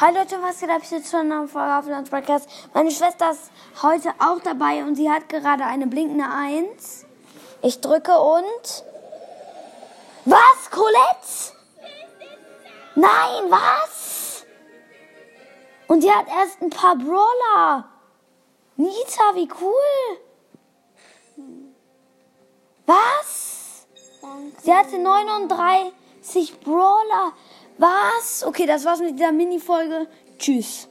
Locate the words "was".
0.40-0.58, 10.24-10.70, 13.50-14.46, 22.86-23.86, 27.80-28.44